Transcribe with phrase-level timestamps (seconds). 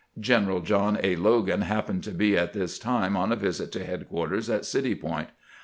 [0.19, 1.15] Greneral Jolin A.
[1.15, 5.29] Logan happened to be at tliis time on a visit to headquarters at City Point.